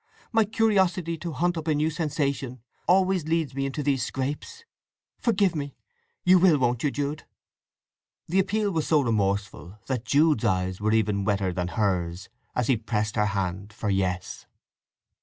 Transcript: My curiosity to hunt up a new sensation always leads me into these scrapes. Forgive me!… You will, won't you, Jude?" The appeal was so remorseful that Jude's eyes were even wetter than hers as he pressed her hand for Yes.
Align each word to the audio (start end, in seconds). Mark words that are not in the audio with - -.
My 0.31 0.45
curiosity 0.45 1.15
to 1.19 1.31
hunt 1.31 1.57
up 1.59 1.67
a 1.67 1.75
new 1.75 1.91
sensation 1.91 2.63
always 2.87 3.25
leads 3.27 3.53
me 3.53 3.67
into 3.67 3.83
these 3.83 4.01
scrapes. 4.03 4.65
Forgive 5.19 5.53
me!… 5.55 5.75
You 6.23 6.39
will, 6.39 6.57
won't 6.57 6.81
you, 6.81 6.89
Jude?" 6.89 7.25
The 8.27 8.39
appeal 8.39 8.71
was 8.71 8.87
so 8.87 9.01
remorseful 9.01 9.77
that 9.85 10.03
Jude's 10.05 10.43
eyes 10.43 10.81
were 10.81 10.91
even 10.91 11.23
wetter 11.23 11.53
than 11.53 11.67
hers 11.67 12.29
as 12.55 12.65
he 12.65 12.77
pressed 12.77 13.15
her 13.15 13.27
hand 13.27 13.71
for 13.73 13.91
Yes. 13.91 14.47